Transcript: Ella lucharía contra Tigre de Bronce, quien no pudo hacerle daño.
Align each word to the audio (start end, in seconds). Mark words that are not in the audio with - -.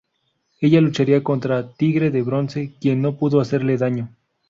Ella 0.61 0.81
lucharía 0.81 1.21
contra 1.21 1.73
Tigre 1.73 2.09
de 2.09 2.23
Bronce, 2.23 2.73
quien 2.81 3.03
no 3.03 3.17
pudo 3.17 3.39
hacerle 3.39 3.77
daño. 3.77 4.09